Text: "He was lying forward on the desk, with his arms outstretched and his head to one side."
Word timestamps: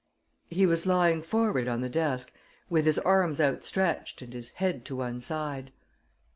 "He 0.49 0.65
was 0.65 0.87
lying 0.87 1.21
forward 1.21 1.67
on 1.67 1.81
the 1.81 1.87
desk, 1.87 2.33
with 2.71 2.85
his 2.85 2.97
arms 2.97 3.39
outstretched 3.39 4.23
and 4.23 4.33
his 4.33 4.49
head 4.57 4.83
to 4.85 4.95
one 4.95 5.19
side." 5.19 5.71